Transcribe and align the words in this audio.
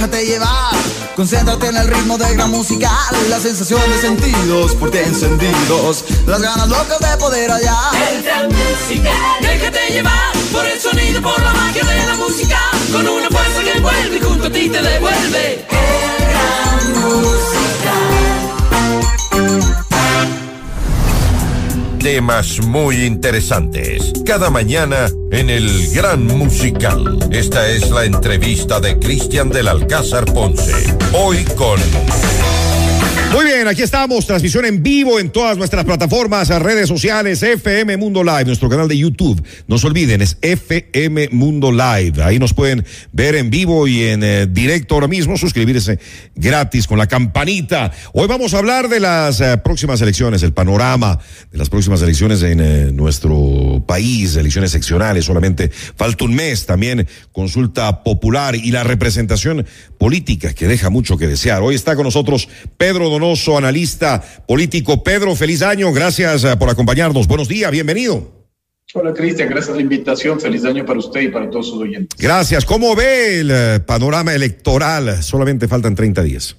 déjate 0.00 0.24
llevar. 0.24 0.72
Concéntrate 1.14 1.66
en 1.66 1.76
el 1.76 1.86
ritmo 1.88 2.16
de 2.16 2.32
gran 2.32 2.50
musical, 2.50 2.90
la 3.28 3.38
sensación 3.38 3.80
de 3.90 3.98
sentidos 3.98 4.74
por 4.76 4.90
ti 4.90 4.96
encendidos, 4.96 6.04
las 6.26 6.40
ganas 6.40 6.68
locas 6.68 6.98
de 7.00 7.16
poder 7.18 7.50
hallar. 7.50 7.94
El 8.10 8.22
gran 8.22 8.48
musical, 8.48 9.12
déjate 9.42 9.92
llevar 9.92 10.32
por 10.52 10.64
el 10.64 10.80
sonido, 10.80 11.20
por 11.20 11.38
la 11.42 11.52
magia 11.52 11.84
de 11.84 12.06
la 12.06 12.14
música, 12.14 12.58
con 12.90 13.06
una 13.06 13.28
fuerza 13.28 13.62
que 13.62 13.72
envuelve 13.72 14.16
y 14.16 14.20
junto 14.20 14.46
a 14.46 14.50
ti 14.50 14.70
te 14.70 14.82
devuelve. 14.82 15.66
El 15.68 16.28
gran 16.30 16.92
musical. 17.02 17.69
Temas 22.00 22.60
muy 22.66 23.04
interesantes. 23.04 24.12
Cada 24.24 24.48
mañana 24.48 25.08
en 25.30 25.50
el 25.50 25.90
Gran 25.92 26.26
Musical. 26.26 27.18
Esta 27.30 27.68
es 27.68 27.90
la 27.90 28.06
entrevista 28.06 28.80
de 28.80 28.98
Cristian 28.98 29.50
del 29.50 29.68
Alcázar 29.68 30.24
Ponce. 30.24 30.96
Hoy 31.12 31.44
con... 31.56 31.78
Muy 33.32 33.44
bien, 33.44 33.68
aquí 33.68 33.82
estamos, 33.82 34.26
transmisión 34.26 34.64
en 34.64 34.82
vivo 34.82 35.20
en 35.20 35.30
todas 35.30 35.56
nuestras 35.56 35.84
plataformas, 35.84 36.48
redes 36.48 36.88
sociales, 36.88 37.40
FM 37.44 37.96
Mundo 37.96 38.24
Live, 38.24 38.46
nuestro 38.46 38.68
canal 38.68 38.88
de 38.88 38.98
YouTube. 38.98 39.40
No 39.68 39.78
se 39.78 39.86
olviden, 39.86 40.20
es 40.20 40.36
FM 40.42 41.28
Mundo 41.30 41.70
Live. 41.70 42.20
Ahí 42.24 42.40
nos 42.40 42.54
pueden 42.54 42.84
ver 43.12 43.36
en 43.36 43.48
vivo 43.48 43.86
y 43.86 44.02
en 44.02 44.24
eh, 44.24 44.46
directo 44.48 44.94
ahora 44.94 45.06
mismo, 45.06 45.36
suscribirse 45.36 46.00
gratis 46.34 46.88
con 46.88 46.98
la 46.98 47.06
campanita. 47.06 47.92
Hoy 48.14 48.26
vamos 48.26 48.52
a 48.52 48.58
hablar 48.58 48.88
de 48.88 48.98
las 48.98 49.40
eh, 49.40 49.56
próximas 49.58 50.00
elecciones, 50.00 50.42
el 50.42 50.52
panorama 50.52 51.20
de 51.52 51.58
las 51.58 51.68
próximas 51.68 52.02
elecciones 52.02 52.42
en 52.42 52.60
eh, 52.60 52.90
nuestro 52.92 53.84
país, 53.86 54.34
elecciones 54.34 54.72
seccionales, 54.72 55.24
solamente 55.24 55.70
falta 55.70 56.24
un 56.24 56.34
mes, 56.34 56.66
también 56.66 57.06
consulta 57.30 58.02
popular 58.02 58.56
y 58.56 58.72
la 58.72 58.82
representación 58.82 59.64
política 59.98 60.52
que 60.52 60.66
deja 60.66 60.90
mucho 60.90 61.16
que 61.16 61.28
desear. 61.28 61.62
Hoy 61.62 61.76
está 61.76 61.94
con 61.94 62.04
nosotros 62.04 62.48
Pedro 62.76 63.19
Donoso, 63.20 63.58
analista 63.58 64.22
político. 64.48 65.02
Pedro, 65.02 65.36
feliz 65.36 65.60
año, 65.60 65.92
gracias 65.92 66.42
eh, 66.42 66.56
por 66.56 66.70
acompañarnos. 66.70 67.28
Buenos 67.28 67.48
días, 67.48 67.70
bienvenido. 67.70 68.26
Hola 68.94 69.12
Cristian, 69.12 69.50
gracias 69.50 69.68
por 69.68 69.76
la 69.76 69.82
invitación. 69.82 70.40
Feliz 70.40 70.64
año 70.64 70.86
para 70.86 70.98
usted 70.98 71.20
y 71.20 71.28
para 71.28 71.50
todos 71.50 71.68
sus 71.68 71.82
oyentes. 71.82 72.18
Gracias. 72.18 72.64
¿Cómo 72.64 72.96
ve 72.96 73.40
el 73.40 73.50
eh, 73.50 73.80
panorama 73.80 74.34
electoral? 74.34 75.22
Solamente 75.22 75.68
faltan 75.68 75.94
30 75.94 76.22
días. 76.22 76.56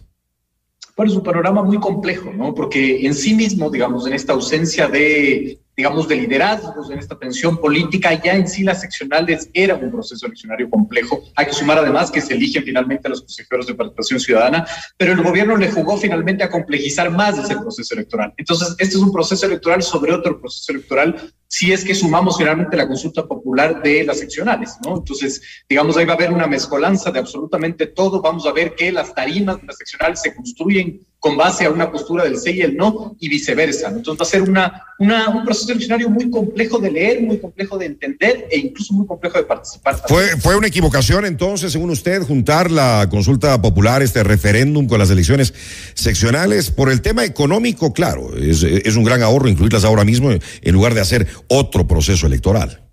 Bueno, 0.96 1.12
es 1.12 1.18
un 1.18 1.24
panorama 1.24 1.64
muy 1.64 1.80
complejo, 1.80 2.32
¿no? 2.32 2.54
Porque 2.54 3.08
en 3.08 3.16
sí 3.16 3.34
mismo, 3.34 3.72
digamos, 3.72 4.06
en 4.06 4.14
esta 4.14 4.34
ausencia 4.34 4.88
de 4.88 5.60
digamos, 5.82 6.08
de 6.08 6.16
liderazgos 6.16 6.92
en 6.92 7.00
esta 7.00 7.18
tensión 7.18 7.58
política, 7.58 8.14
ya 8.14 8.36
en 8.36 8.48
sí 8.48 8.62
las 8.62 8.82
seccionales 8.82 9.50
eran 9.52 9.84
un 9.84 9.90
proceso 9.90 10.28
eleccionario 10.28 10.70
complejo. 10.70 11.24
Hay 11.36 11.48
que 11.48 11.54
sumar 11.54 11.80
además 11.80 12.12
que 12.12 12.22
se 12.22 12.36
eligen 12.36 12.64
finalmente 12.64 13.08
a 13.08 13.10
los 13.10 13.22
consejeros 13.22 13.66
de 13.66 13.74
participación 13.74 14.20
ciudadana, 14.20 14.68
pero 14.96 15.14
el 15.14 15.24
gobierno 15.24 15.58
le 15.58 15.72
jugó 15.72 15.98
finalmente 15.98 16.44
a 16.44 16.52
complejizar 16.52 17.10
más 17.10 17.36
ese 17.40 17.56
proceso 17.56 17.96
electoral. 17.96 18.32
Entonces, 18.38 18.76
este 18.78 18.96
es 18.96 19.02
un 19.02 19.12
proceso 19.12 19.48
electoral 19.48 19.82
sobre 19.82 20.14
otro 20.14 20.40
proceso 20.40 20.72
electoral 20.72 21.34
si 21.48 21.74
es 21.74 21.84
que 21.84 21.94
sumamos 21.94 22.38
finalmente 22.38 22.78
la 22.78 22.88
consulta 22.88 23.28
popular 23.28 23.82
de 23.84 24.06
las 24.06 24.20
seccionales, 24.20 24.78
¿no? 24.86 25.00
Entonces, 25.00 25.42
digamos, 25.68 25.98
ahí 25.98 26.06
va 26.06 26.14
a 26.14 26.16
haber 26.16 26.32
una 26.32 26.48
mezcolanza 26.48 27.12
de 27.12 27.20
absolutamente 27.20 27.88
todo. 27.88 28.22
Vamos 28.22 28.46
a 28.46 28.54
ver 28.54 28.74
que 28.74 28.90
las 28.90 29.14
tarimas 29.14 29.60
de 29.60 29.68
las 29.68 29.76
seccionales 29.76 30.22
se 30.22 30.34
construyen 30.34 31.06
con 31.20 31.36
base 31.36 31.66
a 31.66 31.70
una 31.70 31.92
postura 31.92 32.24
del 32.24 32.38
sí 32.38 32.52
y 32.52 32.62
el 32.62 32.78
no 32.78 33.16
y 33.20 33.28
viceversa. 33.28 33.90
Entonces 33.90 34.20
va 34.20 34.24
a 34.24 34.30
ser 34.30 34.42
una, 34.44 34.86
una, 34.98 35.30
un 35.30 35.44
proceso 35.44 35.71
eleccionario 35.72 36.10
muy 36.10 36.30
complejo 36.30 36.80
de 36.80 36.92
leer, 36.92 37.22
muy 37.22 37.40
complejo 37.40 37.78
de 37.78 37.88
entender 37.88 38.48
e 38.52 38.60
incluso 38.60 38.94
muy 38.94 39.06
complejo 39.08 39.38
de 39.38 39.44
participar. 39.46 40.02
¿Fue, 40.08 40.38
¿Fue 40.38 40.56
una 40.56 40.68
equivocación 40.68 41.26
entonces, 41.26 41.72
según 41.72 41.90
usted, 41.90 42.22
juntar 42.22 42.72
la 42.72 43.08
consulta 43.10 43.62
popular, 43.62 44.02
este 44.02 44.24
referéndum 44.24 44.88
con 44.88 45.00
las 45.00 45.10
elecciones 45.10 45.54
seccionales? 45.94 46.72
Por 46.72 46.92
el 46.92 47.02
tema 47.02 47.26
económico, 47.26 47.94
claro, 47.94 48.36
es 48.38 48.96
un 48.96 49.04
gran 49.04 49.22
ahorro 49.24 49.50
incluirlas 49.50 49.84
ahora 49.84 50.04
mismo 50.04 50.32
en 50.32 50.74
lugar 50.74 50.94
de 50.94 51.02
hacer 51.02 51.28
otro 51.48 51.88
proceso 51.88 52.28
electoral. 52.28 52.91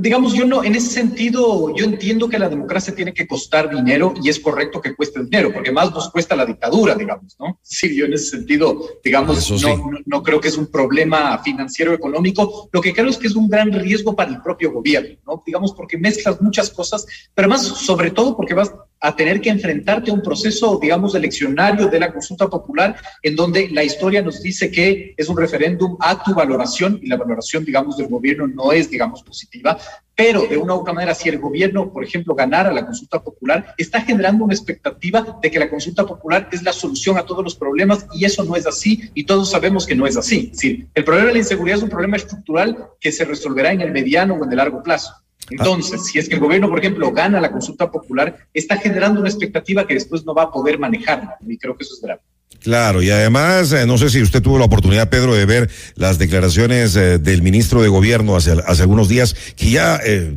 Digamos, 0.00 0.32
yo 0.34 0.44
no, 0.44 0.64
en 0.64 0.74
ese 0.74 0.90
sentido, 0.90 1.74
yo 1.74 1.84
entiendo 1.84 2.28
que 2.28 2.38
la 2.38 2.48
democracia 2.48 2.94
tiene 2.94 3.12
que 3.12 3.26
costar 3.26 3.70
dinero 3.70 4.14
y 4.22 4.28
es 4.28 4.38
correcto 4.40 4.80
que 4.80 4.94
cueste 4.94 5.22
dinero, 5.22 5.52
porque 5.52 5.72
más 5.72 5.90
nos 5.92 6.10
cuesta 6.10 6.36
la 6.36 6.46
dictadura, 6.46 6.94
digamos, 6.94 7.36
¿no? 7.38 7.58
Sí, 7.78 7.96
yo 7.96 8.06
en 8.06 8.14
ese 8.14 8.30
sentido, 8.30 9.00
digamos, 9.04 9.50
no, 9.62 9.76
no, 9.76 9.98
no, 10.04 10.22
creo 10.22 10.40
que 10.40 10.48
es 10.48 10.56
un 10.56 10.66
problema 10.66 11.38
financiero 11.42 11.92
económico, 11.92 12.68
lo 12.72 12.80
que 12.80 12.92
creo 12.92 13.08
es 13.08 13.18
que 13.18 13.26
es 13.26 13.36
un 13.36 13.48
gran 13.48 13.72
riesgo 13.72 14.16
para 14.16 14.30
el 14.30 14.42
propio 14.42 14.72
gobierno, 14.72 15.18
¿no? 15.26 15.42
Digamos, 15.46 15.72
porque 15.72 15.98
mezclas 15.98 16.40
muchas 16.40 16.70
cosas, 16.70 17.06
pero 17.34 17.48
más 17.48 17.62
sobre 17.62 18.10
todo 18.10 18.36
porque 18.36 18.54
vas 18.54 18.72
a 19.00 19.14
tener 19.14 19.40
que 19.40 19.50
enfrentarte 19.50 20.10
a 20.10 20.14
un 20.14 20.22
proceso, 20.22 20.78
digamos, 20.80 21.14
eleccionario 21.14 21.88
de 21.88 22.00
la 22.00 22.12
consulta 22.12 22.48
popular, 22.48 22.96
en 23.22 23.36
donde 23.36 23.68
la 23.70 23.84
historia 23.84 24.22
nos 24.22 24.42
dice 24.42 24.70
que 24.70 25.14
es 25.16 25.28
un 25.28 25.36
referéndum 25.36 25.96
a 26.00 26.22
tu 26.22 26.34
valoración 26.34 26.98
y 27.02 27.06
la 27.06 27.16
valoración, 27.16 27.64
digamos, 27.64 27.96
del 27.96 28.08
gobierno 28.08 28.46
no 28.46 28.72
es, 28.72 28.90
digamos, 28.90 29.22
positiva, 29.22 29.78
pero 30.14 30.42
de 30.48 30.56
una 30.56 30.74
u 30.74 30.80
otra 30.80 30.92
manera, 30.92 31.14
si 31.14 31.28
el 31.28 31.38
gobierno, 31.38 31.92
por 31.92 32.02
ejemplo, 32.02 32.34
ganara 32.34 32.72
la 32.72 32.84
consulta 32.84 33.22
popular, 33.22 33.74
está 33.78 34.00
generando 34.00 34.44
una 34.44 34.54
expectativa 34.54 35.38
de 35.40 35.48
que 35.48 35.60
la 35.60 35.70
consulta 35.70 36.04
popular 36.04 36.48
es 36.50 36.64
la 36.64 36.72
solución 36.72 37.16
a 37.18 37.22
todos 37.22 37.44
los 37.44 37.54
problemas 37.54 38.04
y 38.12 38.24
eso 38.24 38.42
no 38.42 38.56
es 38.56 38.66
así 38.66 39.10
y 39.14 39.24
todos 39.24 39.48
sabemos 39.48 39.86
que 39.86 39.94
no 39.94 40.08
es 40.08 40.16
así. 40.16 40.50
Sí, 40.54 40.88
el 40.92 41.04
problema 41.04 41.28
de 41.28 41.34
la 41.34 41.38
inseguridad 41.38 41.78
es 41.78 41.84
un 41.84 41.90
problema 41.90 42.16
estructural 42.16 42.88
que 43.00 43.12
se 43.12 43.24
resolverá 43.24 43.70
en 43.70 43.80
el 43.80 43.92
mediano 43.92 44.34
o 44.34 44.44
en 44.44 44.50
el 44.50 44.56
largo 44.56 44.82
plazo. 44.82 45.12
Entonces, 45.50 46.06
si 46.06 46.18
es 46.18 46.28
que 46.28 46.34
el 46.34 46.40
gobierno, 46.40 46.68
por 46.68 46.78
ejemplo, 46.78 47.12
gana 47.12 47.40
la 47.40 47.50
consulta 47.50 47.90
popular, 47.90 48.36
está 48.52 48.76
generando 48.76 49.20
una 49.20 49.28
expectativa 49.28 49.86
que 49.86 49.94
después 49.94 50.24
no 50.24 50.34
va 50.34 50.44
a 50.44 50.50
poder 50.50 50.78
manejar 50.78 51.36
y 51.46 51.56
creo 51.58 51.76
que 51.76 51.84
eso 51.84 51.94
es 51.94 52.00
grave. 52.00 52.20
Claro, 52.60 53.02
y 53.02 53.10
además, 53.10 53.70
eh, 53.72 53.86
no 53.86 53.98
sé 53.98 54.10
si 54.10 54.20
usted 54.20 54.42
tuvo 54.42 54.58
la 54.58 54.64
oportunidad, 54.64 55.10
Pedro, 55.10 55.34
de 55.34 55.46
ver 55.46 55.70
las 55.94 56.18
declaraciones 56.18 56.96
eh, 56.96 57.18
del 57.18 57.40
ministro 57.40 57.82
de 57.82 57.88
Gobierno 57.88 58.34
hace, 58.34 58.50
algunos 58.82 59.08
días, 59.08 59.36
que 59.56 59.70
ya 59.70 60.00
eh, 60.04 60.34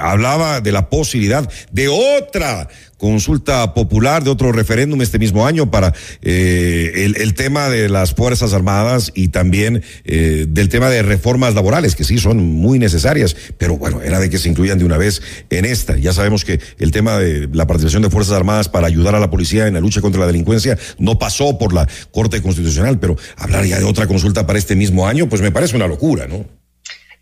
hablaba 0.00 0.60
de 0.60 0.70
la 0.70 0.88
posibilidad 0.88 1.50
de 1.72 1.88
otra 1.88 2.68
consulta 3.04 3.74
popular, 3.74 4.24
de 4.24 4.30
otro 4.30 4.50
referéndum 4.50 5.02
este 5.02 5.18
mismo 5.18 5.46
año 5.46 5.70
para 5.70 5.92
eh, 6.22 7.12
el, 7.14 7.34
tema 7.34 7.68
de 7.68 7.90
las 7.90 8.14
Fuerzas 8.14 8.54
Armadas 8.54 9.12
y 9.14 9.28
también 9.28 9.82
eh, 10.06 10.46
del 10.48 10.70
tema 10.70 10.88
de 10.88 11.02
reformas 11.02 11.54
laborales, 11.54 11.96
que 11.96 12.04
sí 12.04 12.16
son 12.16 12.38
muy 12.38 12.78
necesarias, 12.78 13.36
pero 13.58 13.76
bueno, 13.76 14.00
era 14.00 14.20
de 14.20 14.30
que 14.30 14.38
se 14.38 14.48
incluyan 14.48 14.78
de 14.78 14.86
una 14.86 14.96
vez 14.96 15.20
en 15.50 15.66
esta. 15.66 15.98
Ya 15.98 16.14
sabemos 16.14 16.46
que 16.46 16.60
el 16.78 16.92
tema 16.92 17.18
de 17.18 17.46
la 17.52 17.66
participación 17.66 18.00
de 18.00 18.08
Fuerzas 18.08 18.36
Armadas 18.36 18.70
para 18.70 18.86
ayudar 18.86 19.14
a 19.14 19.20
la 19.20 19.28
policía 19.28 19.66
en 19.66 19.74
la 19.74 19.80
lucha 19.80 20.00
contra 20.00 20.22
la 20.22 20.26
delincuencia 20.26 20.78
no 20.98 21.18
pasó 21.18 21.58
por 21.58 21.74
la 21.74 21.86
Corte 22.10 22.40
Constitucional, 22.40 22.98
pero 23.00 23.18
hablar 23.36 23.66
ya 23.66 23.78
de 23.78 23.84
otra 23.84 24.06
consulta 24.06 24.46
para 24.46 24.58
este 24.58 24.76
mismo 24.76 25.06
año, 25.06 25.28
pues 25.28 25.42
me 25.42 25.52
parece 25.52 25.76
una 25.76 25.88
locura, 25.88 26.26
¿no? 26.26 26.63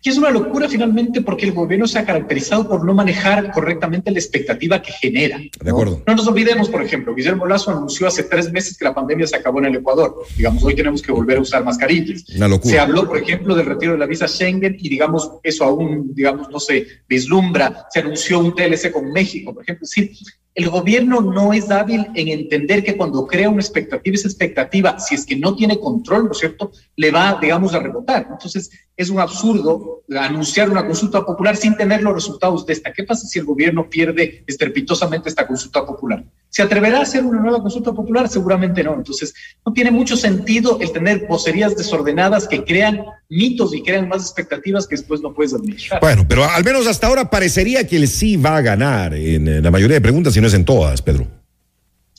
Y 0.05 0.09
es 0.09 0.17
una 0.17 0.29
locura 0.31 0.67
finalmente 0.67 1.21
porque 1.21 1.45
el 1.45 1.53
gobierno 1.53 1.87
se 1.87 1.97
ha 1.97 2.05
caracterizado 2.05 2.67
por 2.67 2.83
no 2.85 2.93
manejar 2.93 3.53
correctamente 3.53 4.11
la 4.11 4.19
expectativa 4.19 4.81
que 4.81 4.91
genera. 4.91 5.37
¿no? 5.37 5.45
De 5.61 5.69
acuerdo. 5.69 6.03
No 6.05 6.13
nos 6.13 6.27
olvidemos, 6.27 6.67
por 6.67 6.83
ejemplo, 6.83 7.15
Guillermo 7.15 7.45
Lazo 7.45 7.71
anunció 7.71 8.07
hace 8.07 8.23
tres 8.23 8.51
meses 8.51 8.77
que 8.77 8.83
la 8.83 8.93
pandemia 8.93 9.25
se 9.25 9.37
acabó 9.37 9.59
en 9.59 9.65
el 9.65 9.75
Ecuador. 9.77 10.25
Digamos, 10.35 10.61
hoy 10.61 10.75
tenemos 10.75 11.01
que 11.01 11.13
volver 11.13 11.37
a 11.37 11.41
usar 11.41 11.63
mascarillas. 11.63 12.25
Una 12.35 12.49
locura. 12.49 12.73
Se 12.73 12.79
habló, 12.79 13.07
por 13.07 13.17
ejemplo, 13.17 13.55
del 13.55 13.65
retiro 13.65 13.93
de 13.93 13.99
la 13.99 14.05
visa 14.05 14.27
Schengen 14.27 14.75
y, 14.77 14.89
digamos, 14.89 15.31
eso 15.41 15.63
aún, 15.63 16.13
digamos, 16.13 16.49
no 16.49 16.59
se 16.59 16.85
vislumbra. 17.07 17.87
Se 17.89 18.01
anunció 18.01 18.39
un 18.39 18.53
TLC 18.53 18.91
con 18.91 19.09
México, 19.09 19.53
por 19.53 19.63
ejemplo. 19.63 19.85
Es 19.85 19.91
decir, 19.91 20.11
el 20.55 20.69
gobierno 20.69 21.21
no 21.21 21.51
es 21.51 21.71
hábil 21.71 22.07
en 22.13 22.27
entender 22.27 22.83
que 22.83 22.95
cuando 22.95 23.25
crea 23.25 23.49
una 23.49 23.61
expectativa, 23.61 24.15
esa 24.15 24.27
expectativa, 24.27 24.99
si 24.99 25.15
es 25.15 25.25
que 25.25 25.35
no 25.35 25.55
tiene 25.55 25.79
control, 25.79 26.25
¿no 26.25 26.31
es 26.31 26.37
cierto?, 26.37 26.71
le 26.95 27.11
va, 27.11 27.39
digamos, 27.41 27.73
a 27.73 27.79
rebotar. 27.79 28.27
Entonces, 28.29 28.69
es 28.95 29.09
un 29.09 29.19
absurdo 29.19 30.03
anunciar 30.15 30.69
una 30.69 30.85
consulta 30.85 31.25
popular 31.25 31.57
sin 31.57 31.75
tener 31.75 32.03
los 32.03 32.13
resultados 32.13 32.65
de 32.65 32.73
esta. 32.73 32.93
¿Qué 32.93 33.03
pasa 33.03 33.27
si 33.27 33.39
el 33.39 33.45
gobierno 33.45 33.89
pierde 33.89 34.43
estrepitosamente 34.45 35.29
esta 35.29 35.47
consulta 35.47 35.85
popular? 35.85 36.23
¿Se 36.53 36.61
atreverá 36.61 36.99
a 36.99 37.01
hacer 37.01 37.25
una 37.25 37.41
nueva 37.41 37.63
consulta 37.63 37.91
popular? 37.93 38.29
Seguramente 38.29 38.83
no. 38.83 38.93
Entonces, 38.93 39.33
no 39.65 39.73
tiene 39.73 39.89
mucho 39.89 40.15
sentido 40.15 40.77
el 40.81 40.91
tener 40.91 41.25
vocerías 41.27 41.75
desordenadas 41.75 42.47
que 42.47 42.63
crean 42.63 43.03
mitos 43.27 43.73
y 43.73 43.81
crean 43.81 44.07
más 44.07 44.21
expectativas 44.21 44.85
que 44.85 44.95
después 44.95 45.19
no 45.19 45.33
puedes 45.33 45.55
administrar. 45.55 45.99
Bueno, 45.99 46.27
pero 46.29 46.45
al 46.45 46.63
menos 46.63 46.85
hasta 46.85 47.07
ahora 47.07 47.27
parecería 47.27 47.87
que 47.87 47.95
el 47.95 48.07
sí 48.07 48.37
va 48.37 48.57
a 48.57 48.61
ganar 48.61 49.15
en 49.15 49.63
la 49.63 49.71
mayoría 49.71 49.95
de 49.95 50.01
preguntas, 50.01 50.35
si 50.35 50.41
no 50.41 50.45
es 50.45 50.53
en 50.53 50.63
todas, 50.63 51.01
Pedro. 51.01 51.25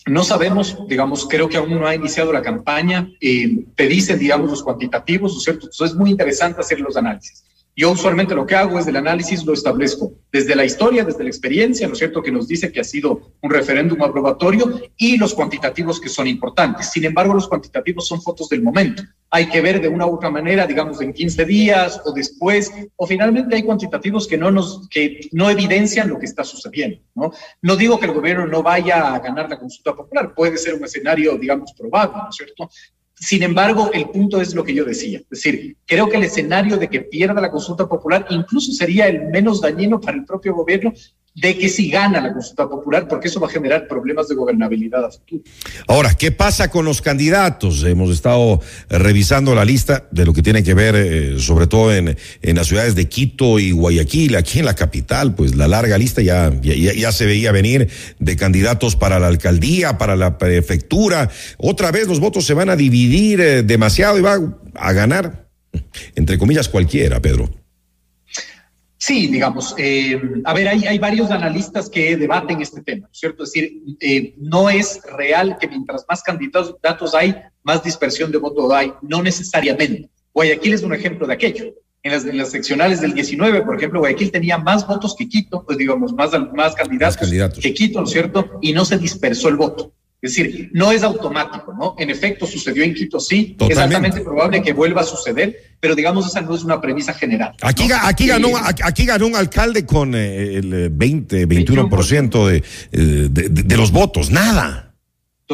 No 0.05 0.25
sabemos, 0.25 0.79
digamos, 0.89 1.29
creo 1.31 1.49
que 1.49 1.57
aún 1.57 1.71
no 1.71 1.87
ha 1.87 1.95
iniciado 1.95 2.33
la 2.33 2.43
campaña. 2.43 3.09
Eh, 3.21 3.67
te 3.77 3.87
dicen, 3.87 4.19
digamos, 4.19 4.51
los 4.51 4.65
cuantitativos, 4.65 5.31
¿no 5.31 5.39
es 5.39 5.45
cierto? 5.45 5.67
Entonces 5.67 5.93
es 5.93 5.97
muy 5.97 6.11
interesante 6.11 6.61
hacer 6.61 6.81
los 6.81 6.97
análisis. 6.97 7.45
Yo 7.77 7.91
usualmente 7.91 8.37
lo 8.37 8.47
que 8.47 8.55
hago 8.55 8.79
es 8.79 8.87
del 8.87 8.97
análisis 8.97 9.45
lo 9.45 9.53
establezco 9.53 10.13
desde 10.31 10.55
la 10.55 10.65
historia, 10.65 11.05
desde 11.05 11.25
la 11.25 11.31
experiencia, 11.31 11.89
¿no 11.89 11.95
es 11.95 11.99
cierto?, 11.99 12.23
que 12.23 12.31
nos 12.31 12.47
dice 12.47 12.71
que 12.71 12.81
ha 12.81 12.85
sido 12.85 13.33
un 13.41 13.51
referéndum 13.51 14.01
aprobatorio 14.03 14.81
y 14.97 15.17
los 15.17 15.35
cuantitativos 15.35 16.01
que 16.01 16.09
son 16.09 16.29
importantes. 16.29 16.91
Sin 16.91 17.05
embargo, 17.05 17.35
los 17.35 17.49
cuantitativos 17.49 18.07
son 18.07 18.23
fotos 18.23 18.49
del 18.49 18.63
momento. 18.63 19.03
Hay 19.31 19.49
que 19.49 19.61
ver 19.61 19.81
de 19.81 19.89
una 19.89 20.07
u 20.07 20.15
otra 20.15 20.31
manera, 20.31 20.67
digamos, 20.67 21.01
en 21.01 21.13
15 21.13 21.45
días 21.45 22.01
o 22.05 22.13
después, 22.13 22.73
o 22.95 23.07
finalmente 23.07 23.57
hay 23.57 23.65
cuantitativos 23.65 24.29
que 24.29 24.39
no 24.39 24.53
nos, 24.53 24.89
que 24.89 25.29
no 25.33 25.51
evidencian 25.51 26.09
lo 26.09 26.21
que 26.21 26.27
está 26.27 26.45
sucediendo, 26.45 27.01
¿no? 27.17 27.33
No 27.61 27.75
digo 27.75 27.99
que 27.99 28.07
el 28.07 28.13
gobierno 28.13 28.47
no 28.47 28.63
vaya 28.63 29.15
a 29.15 29.19
ganar 29.19 29.51
la 29.51 29.59
consulta 29.59 29.95
popular, 29.95 30.33
puede 30.35 30.59
ser 30.59 30.75
un 30.75 30.85
escenario, 30.85 31.37
digamos, 31.37 31.73
probable, 31.73 32.15
¿no 32.23 32.29
es 32.31 32.37
cierto? 32.37 32.71
Sin 33.25 33.43
embargo, 33.43 33.91
el 33.95 34.11
punto 34.11 34.39
es 34.39 34.55
lo 34.55 34.63
que 34.63 34.75
yo 34.75 34.85
decía. 34.85 35.19
Es 35.19 35.29
decir, 35.31 35.79
creo 35.87 36.11
que 36.11 36.19
el 36.19 36.25
escenario 36.25 36.77
de 36.77 36.91
que 36.91 37.01
pierda 37.01 37.41
la 37.41 37.51
consulta 37.51 37.89
popular 37.89 38.27
incluso 38.29 38.71
sería 38.73 39.07
el 39.07 39.29
menos 39.29 39.63
dañino 39.63 39.99
para 39.99 40.19
el 40.19 40.27
propio 40.27 40.55
gobierno 40.55 40.93
de 41.35 41.59
que 41.59 41.69
si 41.69 41.91
gana 41.91 42.21
la 42.21 42.33
consulta 42.33 42.69
popular, 42.69 43.09
porque 43.09 43.27
eso 43.27 43.41
va 43.41 43.49
a 43.49 43.51
generar 43.51 43.89
problemas 43.89 44.29
de 44.29 44.37
gobernabilidad 44.37 45.05
a. 45.05 45.11
Ahora, 45.89 46.15
¿qué 46.15 46.31
pasa 46.31 46.71
con 46.71 46.85
los 46.85 47.03
candidatos? 47.03 47.83
Hemos 47.83 48.11
estado 48.11 48.61
revisando 48.89 49.53
la 49.55 49.65
lista 49.65 50.07
de 50.13 50.25
lo 50.25 50.33
que 50.33 50.43
tiene 50.43 50.63
que 50.63 50.75
ver, 50.75 50.95
eh, 50.95 51.41
sobre 51.41 51.67
todo 51.67 51.93
en, 51.93 52.17
en, 52.41 52.57
las 52.57 52.69
ciudades 52.69 52.95
de 52.95 53.09
Quito 53.09 53.59
y 53.59 53.73
Guayaquil, 53.73 54.37
aquí 54.37 54.61
en 54.61 54.65
la 54.65 54.75
capital, 54.75 55.35
pues 55.35 55.57
la 55.57 55.67
larga 55.67 55.99
lista 55.99 56.23
ya, 56.23 56.53
ya, 56.63 56.75
ya 56.75 57.11
se 57.11 57.27
veía 57.27 57.51
venir 57.51 57.89
de 58.21 58.37
candidatos 58.37 58.95
para 58.95 59.19
la 59.19 59.27
alcaldía, 59.27 59.99
para 59.99 60.15
la 60.15 60.39
prefectura. 60.39 61.31
Otra 61.59 61.91
vez 61.91 62.07
los 62.07 62.21
votos 62.21 62.47
se 62.47 62.55
van 62.55 62.71
a 62.71 62.77
dividir 62.77 63.41
eh, 63.41 63.63
demasiado 63.65 64.19
y 64.19 64.23
va 64.23 64.39
a 64.75 64.93
ganar, 64.93 65.49
entre 66.15 66.39
comillas, 66.39 66.69
cualquiera, 66.69 67.21
Pedro. 67.21 67.64
Sí, 69.07 69.27
digamos, 69.27 69.75
eh, 69.77 70.19
a 70.45 70.55
ver, 70.55 70.67
hay, 70.67 70.87
hay, 70.87 70.99
varios 70.99 71.31
analistas 71.31 71.91
que 71.91 72.17
debaten 72.17 72.63
este 72.63 72.81
tema, 72.81 73.07
¿cierto? 73.13 73.45
Es 73.45 73.53
decir, 73.53 73.83
eh, 74.01 74.35
no 74.39 74.71
es 74.71 74.99
real 75.19 75.59
que 75.61 75.69
mientras 75.69 76.07
más 76.09 76.23
candidatos 76.23 76.77
datos 76.83 77.15
hay, 77.15 77.37
más 77.63 77.85
dispersión 77.85 78.33
de 78.33 78.39
voto 78.39 78.75
hay, 78.75 78.95
no 79.03 79.23
necesariamente. 79.23 80.09
Guayaquil 80.33 80.73
es 80.73 80.83
un 80.83 80.95
ejemplo 80.95 81.27
de 81.27 81.35
aquello. 81.35 81.75
En 82.03 82.13
las, 82.13 82.25
en 82.25 82.39
las 82.39 82.51
seccionales 82.51 83.03
del 83.03 83.13
19, 83.13 83.61
por 83.61 83.77
ejemplo, 83.77 84.01
Guayaquil 84.01 84.31
tenía 84.31 84.57
más 84.57 84.87
votos 84.87 85.15
que 85.15 85.29
Quito, 85.29 85.63
pues 85.67 85.77
digamos, 85.77 86.15
más, 86.15 86.31
más, 86.55 86.75
candidatos, 86.75 87.17
más 87.17 87.17
candidatos 87.19 87.59
que 87.59 87.75
Quito, 87.75 87.99
¿no 87.99 88.07
es 88.07 88.11
cierto? 88.11 88.59
Y 88.63 88.73
no 88.73 88.87
se 88.87 88.97
dispersó 88.97 89.51
el 89.51 89.57
voto. 89.57 89.93
Es 90.25 90.35
decir, 90.35 90.71
no 90.73 90.91
es 90.91 91.03
automático, 91.03 91.75
¿no? 91.75 91.97
En 91.99 92.09
efecto, 92.09 92.47
sucedió 92.47 92.83
en 92.83 92.95
Quito, 92.95 93.21
sí. 93.21 93.57
Totalmente. 93.59 93.73
Es 93.73 93.79
altamente 93.79 94.21
probable 94.23 94.63
que 94.63 94.73
vuelva 94.73 95.03
a 95.03 95.05
suceder, 95.05 95.55
pero 95.79 95.95
digamos, 95.95 96.27
esa 96.27 96.41
no 96.41 96.55
es 96.55 96.65
una 96.65 96.81
premisa 96.81 97.13
general. 97.13 97.55
Aquí, 97.61 97.89
¿no? 97.89 97.97
aquí, 98.01 98.27
ganó, 98.27 98.49
aquí 98.57 99.05
ganó 99.05 99.27
un 99.27 99.37
alcalde 99.37 99.85
con 99.85 100.15
eh, 100.15 100.57
el 100.57 100.89
20, 100.89 101.47
21% 101.47 102.47
de, 102.47 102.63
de, 102.91 103.29
de, 103.29 103.49
de 103.51 103.77
los 103.77 103.93
votos, 103.93 104.31
nada. 104.31 104.84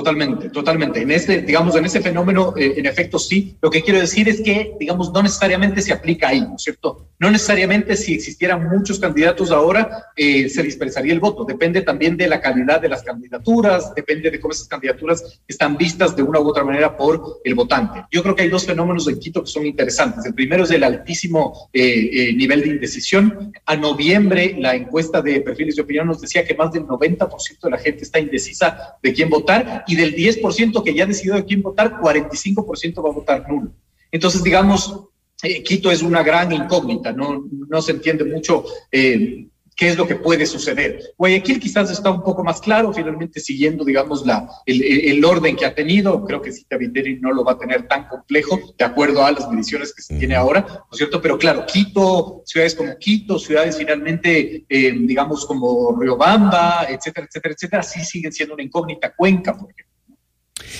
Totalmente, 0.00 0.48
totalmente. 0.48 1.02
En 1.02 1.10
este, 1.10 1.42
digamos, 1.42 1.76
en 1.76 1.84
ese 1.84 2.00
fenómeno, 2.00 2.54
eh, 2.56 2.72
en 2.78 2.86
efecto, 2.86 3.18
sí. 3.18 3.58
Lo 3.60 3.68
que 3.68 3.82
quiero 3.82 4.00
decir 4.00 4.30
es 4.30 4.40
que, 4.40 4.74
digamos, 4.80 5.12
no 5.12 5.22
necesariamente 5.22 5.82
se 5.82 5.92
aplica 5.92 6.28
ahí, 6.28 6.40
¿no 6.40 6.56
es 6.56 6.62
cierto? 6.62 7.10
No 7.18 7.30
necesariamente 7.30 7.94
si 7.96 8.14
existieran 8.14 8.66
muchos 8.66 8.98
candidatos 8.98 9.50
ahora, 9.50 10.06
eh, 10.16 10.48
se 10.48 10.62
dispersaría 10.62 11.12
el 11.12 11.20
voto. 11.20 11.44
Depende 11.44 11.82
también 11.82 12.16
de 12.16 12.28
la 12.28 12.40
calidad 12.40 12.80
de 12.80 12.88
las 12.88 13.02
candidaturas, 13.02 13.94
depende 13.94 14.30
de 14.30 14.40
cómo 14.40 14.52
esas 14.52 14.68
candidaturas 14.68 15.38
están 15.46 15.76
vistas 15.76 16.16
de 16.16 16.22
una 16.22 16.40
u 16.40 16.48
otra 16.48 16.64
manera 16.64 16.96
por 16.96 17.40
el 17.44 17.54
votante. 17.54 18.02
Yo 18.10 18.22
creo 18.22 18.34
que 18.34 18.44
hay 18.44 18.48
dos 18.48 18.64
fenómenos 18.64 19.06
en 19.06 19.20
Quito 19.20 19.42
que 19.42 19.50
son 19.50 19.66
interesantes. 19.66 20.24
El 20.24 20.32
primero 20.32 20.64
es 20.64 20.70
el 20.70 20.82
altísimo 20.82 21.68
eh, 21.74 22.32
nivel 22.34 22.62
de 22.62 22.68
indecisión. 22.68 23.52
A 23.66 23.76
noviembre, 23.76 24.56
la 24.58 24.74
encuesta 24.74 25.20
de 25.20 25.42
perfiles 25.42 25.76
de 25.76 25.82
opinión 25.82 26.06
nos 26.06 26.22
decía 26.22 26.42
que 26.46 26.54
más 26.54 26.72
del 26.72 26.86
90% 26.86 27.60
de 27.60 27.70
la 27.70 27.76
gente 27.76 28.04
está 28.04 28.18
indecisa 28.18 28.96
de 29.02 29.12
quién 29.12 29.28
votar 29.28 29.84
y 29.90 29.96
del 29.96 30.14
10% 30.14 30.84
que 30.84 30.94
ya 30.94 31.04
decidió 31.04 31.34
de 31.34 31.44
quién 31.44 31.62
votar, 31.62 31.98
45% 32.00 33.04
va 33.04 33.10
a 33.10 33.12
votar 33.12 33.50
nulo. 33.50 33.72
Entonces, 34.12 34.40
digamos, 34.42 35.00
eh, 35.42 35.64
Quito 35.64 35.90
es 35.90 36.02
una 36.02 36.22
gran 36.22 36.52
incógnita, 36.52 37.12
no, 37.12 37.44
no 37.68 37.82
se 37.82 37.92
entiende 37.92 38.24
mucho 38.24 38.64
eh, 38.92 39.48
qué 39.80 39.88
es 39.88 39.96
lo 39.96 40.06
que 40.06 40.14
puede 40.14 40.44
suceder. 40.44 41.14
Guayaquil 41.16 41.58
quizás 41.58 41.90
está 41.90 42.10
un 42.10 42.22
poco 42.22 42.44
más 42.44 42.60
claro, 42.60 42.92
finalmente 42.92 43.40
siguiendo, 43.40 43.82
digamos, 43.82 44.26
la, 44.26 44.46
el, 44.66 44.82
el 44.82 45.24
orden 45.24 45.56
que 45.56 45.64
ha 45.64 45.74
tenido. 45.74 46.22
Creo 46.26 46.42
que 46.42 46.52
Cita 46.52 46.76
Viteri 46.76 47.18
no 47.18 47.32
lo 47.32 47.42
va 47.42 47.52
a 47.52 47.58
tener 47.58 47.88
tan 47.88 48.06
complejo, 48.06 48.60
de 48.76 48.84
acuerdo 48.84 49.24
a 49.24 49.32
las 49.32 49.50
mediciones 49.50 49.94
que 49.94 50.02
se 50.02 50.18
tiene 50.18 50.36
ahora, 50.36 50.60
¿no 50.60 50.86
es 50.92 50.98
cierto? 50.98 51.22
Pero 51.22 51.38
claro, 51.38 51.64
Quito, 51.64 52.42
ciudades 52.44 52.74
como 52.74 52.94
Quito, 52.98 53.38
ciudades 53.38 53.78
finalmente, 53.78 54.66
eh, 54.68 54.92
digamos, 55.00 55.46
como 55.46 55.98
Riobamba, 55.98 56.84
etcétera, 56.86 57.26
etcétera, 57.26 57.54
etcétera, 57.54 57.82
sí 57.82 58.04
siguen 58.04 58.32
siendo 58.32 58.52
una 58.52 58.62
incógnita. 58.62 59.14
Cuenca, 59.16 59.56
por 59.56 59.70
ejemplo. 59.70 59.89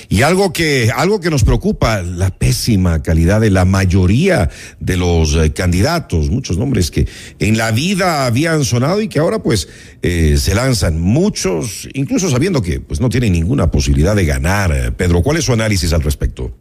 Y 0.08 0.22
algo 0.22 0.52
que, 0.52 0.90
algo 0.94 1.20
que 1.20 1.30
nos 1.30 1.44
preocupa, 1.44 2.02
la 2.02 2.30
pésima 2.30 3.02
calidad 3.02 3.40
de 3.40 3.50
la 3.50 3.64
mayoría 3.64 4.50
de 4.78 4.96
los 4.96 5.34
eh, 5.36 5.52
candidatos, 5.52 6.30
muchos 6.30 6.58
nombres 6.58 6.90
que 6.90 7.08
en 7.38 7.56
la 7.56 7.70
vida 7.70 8.26
habían 8.26 8.64
sonado 8.64 9.00
y 9.00 9.08
que 9.08 9.18
ahora 9.18 9.42
pues 9.42 9.68
eh, 10.02 10.36
se 10.38 10.54
lanzan 10.54 11.00
muchos, 11.00 11.88
incluso 11.94 12.30
sabiendo 12.30 12.62
que 12.62 12.80
pues 12.80 13.00
no 13.00 13.08
tienen 13.08 13.32
ninguna 13.32 13.70
posibilidad 13.70 14.16
de 14.16 14.24
ganar. 14.26 14.94
Pedro, 14.96 15.22
¿cuál 15.22 15.36
es 15.38 15.44
su 15.44 15.52
análisis 15.52 15.92
al 15.92 16.02
respecto? 16.02 16.52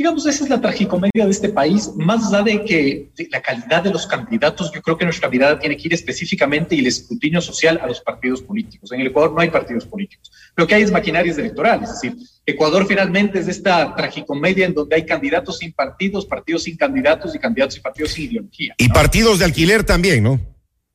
Digamos, 0.00 0.24
esa 0.24 0.44
es 0.44 0.48
la 0.48 0.58
tragicomedia 0.58 1.26
de 1.26 1.30
este 1.30 1.50
país, 1.50 1.90
más 1.94 2.32
allá 2.32 2.42
de 2.42 2.64
que 2.64 3.10
de 3.14 3.28
la 3.30 3.42
calidad 3.42 3.82
de 3.82 3.90
los 3.90 4.06
candidatos, 4.06 4.72
yo 4.74 4.80
creo 4.80 4.96
que 4.96 5.04
nuestra 5.04 5.28
mirada 5.28 5.58
tiene 5.58 5.76
que 5.76 5.88
ir 5.88 5.92
específicamente 5.92 6.74
y 6.74 6.78
el 6.78 6.86
escrutinio 6.86 7.42
social 7.42 7.78
a 7.82 7.86
los 7.86 8.00
partidos 8.00 8.40
políticos. 8.40 8.90
En 8.92 9.02
el 9.02 9.08
Ecuador 9.08 9.34
no 9.34 9.42
hay 9.42 9.50
partidos 9.50 9.84
políticos. 9.84 10.32
Lo 10.56 10.66
que 10.66 10.74
hay 10.74 10.84
es 10.84 10.90
maquinarias 10.90 11.36
electorales, 11.36 11.90
es 11.90 12.00
decir, 12.00 12.16
Ecuador 12.46 12.86
finalmente 12.88 13.40
es 13.40 13.48
esta 13.48 13.94
tragicomedia 13.94 14.64
en 14.64 14.72
donde 14.72 14.96
hay 14.96 15.04
candidatos 15.04 15.58
sin 15.58 15.74
partidos, 15.74 16.24
partidos 16.24 16.62
sin 16.62 16.78
candidatos 16.78 17.34
y 17.34 17.38
candidatos 17.38 17.76
y 17.76 17.80
partidos 17.80 18.12
sin 18.12 18.24
ideología. 18.24 18.74
Y 18.78 18.88
partidos 18.88 19.38
de 19.38 19.44
alquiler 19.44 19.84
también, 19.84 20.22
¿no? 20.22 20.40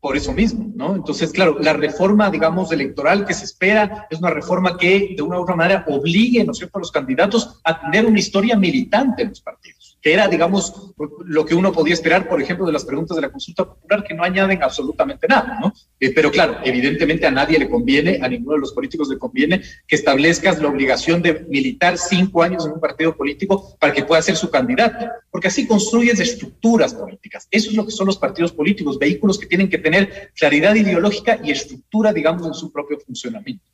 Por 0.06 0.16
eso 0.16 0.34
mismo, 0.34 0.72
¿no? 0.76 0.96
Entonces, 0.96 1.32
claro, 1.32 1.58
la 1.60 1.74
reforma, 1.74 2.30
digamos, 2.30 2.72
electoral 2.72 3.26
que 3.26 3.34
se 3.34 3.44
espera 3.44 4.06
es 4.08 4.20
una 4.20 4.30
reforma 4.30 4.78
que 4.78 5.16
de 5.18 5.24
una 5.24 5.40
u 5.40 5.42
otra 5.42 5.56
manera 5.56 5.84
obligue, 5.88 6.44
¿no 6.44 6.52
es 6.52 6.60
cierto?, 6.60 6.78
a 6.78 6.82
los 6.82 6.92
candidatos 6.92 7.60
a 7.64 7.82
tener 7.82 8.06
una 8.06 8.20
historia 8.20 8.56
militante 8.56 9.24
en 9.24 9.30
los 9.30 9.42
partidos 9.42 9.95
que 10.06 10.14
era, 10.14 10.28
digamos, 10.28 10.94
lo 11.26 11.44
que 11.48 11.56
uno 11.56 11.72
podía 11.72 11.96
esperar, 11.96 12.30
por 12.30 12.40
ejemplo, 12.40 12.68
de 12.68 12.72
las 12.72 12.86
preguntas 12.86 13.16
de 13.16 13.22
la 13.22 13.32
consulta 13.32 13.66
popular, 13.66 14.04
que 14.04 14.14
no 14.14 14.24
añaden 14.24 14.62
absolutamente 14.62 15.28
nada, 15.28 15.58
¿no? 15.60 15.74
Eh, 16.00 16.14
pero 16.14 16.30
claro, 16.30 16.60
evidentemente 16.64 17.26
a 17.26 17.32
nadie 17.32 17.58
le 17.58 17.68
conviene, 17.68 18.20
a 18.22 18.28
ninguno 18.28 18.54
de 18.54 18.60
los 18.60 18.72
políticos 18.72 19.10
le 19.10 19.18
conviene 19.18 19.64
que 19.88 19.96
establezcas 19.96 20.62
la 20.62 20.68
obligación 20.68 21.24
de 21.24 21.48
militar 21.50 21.98
cinco 21.98 22.44
años 22.44 22.68
en 22.68 22.74
un 22.74 22.80
partido 22.80 23.18
político 23.18 23.76
para 23.80 23.94
que 23.94 24.04
pueda 24.04 24.22
ser 24.22 24.36
su 24.36 24.52
candidato, 24.52 25.08
porque 25.32 25.48
así 25.48 25.66
construyes 25.66 26.20
estructuras 26.20 26.94
políticas. 26.94 27.48
Eso 27.50 27.72
es 27.72 27.76
lo 27.76 27.84
que 27.84 27.92
son 27.92 28.06
los 28.06 28.20
partidos 28.20 28.52
políticos, 28.52 29.00
vehículos 29.00 29.40
que 29.40 29.48
tienen 29.48 29.70
que 29.70 29.80
tener 29.80 30.32
claridad 30.36 30.76
ideológica 30.76 31.40
y 31.44 31.50
estructura, 31.50 32.14
digamos, 32.14 32.46
en 32.46 32.54
su 32.54 32.72
propio 32.72 33.00
funcionamiento. 33.00 33.66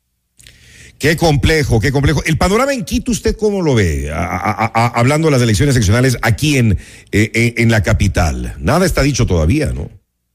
Qué 1.02 1.16
complejo, 1.16 1.80
qué 1.80 1.90
complejo. 1.90 2.22
El 2.26 2.38
panorama 2.38 2.72
en 2.72 2.84
Quito, 2.84 3.10
¿usted 3.10 3.36
cómo 3.36 3.60
lo 3.60 3.74
ve? 3.74 4.08
Hablando 4.14 5.26
de 5.26 5.32
las 5.32 5.42
elecciones 5.42 5.74
seccionales 5.74 6.16
aquí 6.22 6.58
en, 6.58 6.78
eh, 7.10 7.54
en 7.56 7.72
la 7.72 7.82
capital. 7.82 8.54
Nada 8.60 8.86
está 8.86 9.02
dicho 9.02 9.26
todavía, 9.26 9.72
¿no? 9.72 9.90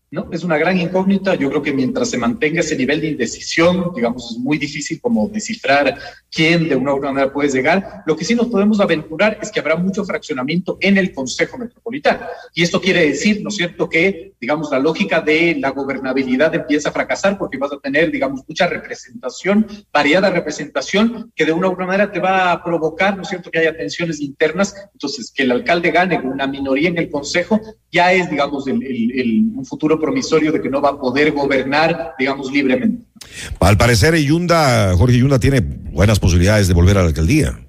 No, 0.09 0.29
es 0.31 0.45
una 0.45 0.57
gran 0.57 0.79
incógnita. 0.79 1.35
Yo 1.35 1.49
creo 1.49 1.61
que 1.61 1.73
mientras 1.73 2.09
se 2.09 2.17
mantenga 2.17 2.61
ese 2.61 2.77
nivel 2.77 3.01
de 3.01 3.09
indecisión, 3.09 3.91
digamos, 3.93 4.31
es 4.31 4.37
muy 4.37 4.57
difícil 4.57 5.01
como 5.01 5.27
descifrar 5.27 5.99
quién 6.31 6.69
de 6.69 6.77
una 6.77 6.93
u 6.93 6.97
otra 6.97 7.11
manera 7.11 7.33
puede 7.33 7.49
llegar. 7.49 8.03
Lo 8.05 8.15
que 8.15 8.23
sí 8.23 8.33
nos 8.33 8.47
podemos 8.47 8.79
aventurar 8.79 9.37
es 9.41 9.51
que 9.51 9.59
habrá 9.59 9.75
mucho 9.75 10.05
fraccionamiento 10.05 10.77
en 10.79 10.97
el 10.97 11.13
Consejo 11.13 11.57
Metropolitano. 11.57 12.25
Y 12.53 12.63
esto 12.63 12.79
quiere 12.79 13.05
decir, 13.05 13.41
¿no 13.43 13.49
es 13.49 13.57
cierto?, 13.57 13.89
que, 13.89 14.33
digamos, 14.39 14.71
la 14.71 14.79
lógica 14.79 15.19
de 15.19 15.57
la 15.59 15.71
gobernabilidad 15.71 16.55
empieza 16.55 16.87
a 16.87 16.93
fracasar 16.93 17.37
porque 17.37 17.57
vas 17.57 17.73
a 17.73 17.79
tener, 17.79 18.09
digamos, 18.09 18.43
mucha 18.47 18.65
representación, 18.67 19.67
variada 19.91 20.29
representación, 20.29 21.33
que 21.35 21.43
de 21.43 21.51
una 21.51 21.67
u 21.67 21.73
otra 21.73 21.85
manera 21.85 22.09
te 22.13 22.21
va 22.21 22.53
a 22.53 22.63
provocar, 22.63 23.17
¿no 23.17 23.23
es 23.23 23.27
cierto?, 23.27 23.51
que 23.51 23.59
haya 23.59 23.75
tensiones 23.75 24.21
internas. 24.21 24.73
Entonces, 24.93 25.33
que 25.35 25.43
el 25.43 25.51
alcalde 25.51 25.91
gane 25.91 26.17
una 26.17 26.47
minoría 26.47 26.87
en 26.87 26.97
el 26.97 27.09
Consejo 27.09 27.59
ya 27.91 28.13
es, 28.13 28.29
digamos, 28.29 28.67
el 28.67 29.51
un 29.57 29.65
futuro 29.65 29.97
promisorio 30.07 30.53
de 30.53 30.61
que 30.61 30.69
no 30.69 30.81
va 30.81 30.89
a 30.89 30.97
poder 30.97 31.33
gobernar, 31.33 32.15
digamos, 32.17 32.49
libremente. 32.49 33.03
Al 33.59 33.77
parecer, 33.77 34.15
Yunda, 34.15 34.95
Jorge 34.95 35.17
Yunda 35.17 35.37
tiene 35.37 35.59
buenas 35.59 36.17
posibilidades 36.19 36.69
de 36.69 36.73
volver 36.73 36.97
a 36.97 37.01
la 37.01 37.07
alcaldía. 37.07 37.66